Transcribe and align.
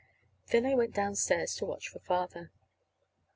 Then 0.47 0.65
I 0.65 0.73
went 0.73 0.95
downstairs 0.95 1.53
to 1.57 1.65
watch 1.65 1.87
for 1.87 1.99
Father. 1.99 2.49